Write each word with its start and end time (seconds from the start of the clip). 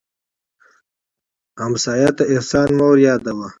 ګاونډي 1.57 2.07
ته 2.17 2.23
احسان 2.33 2.69
مه 2.77 2.87
یادوه 3.05 3.47